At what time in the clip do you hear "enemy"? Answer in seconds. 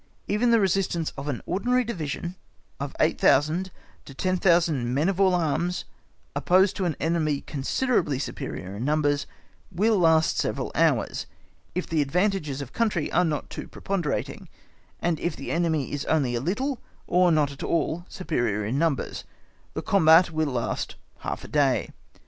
6.99-7.41, 15.51-15.91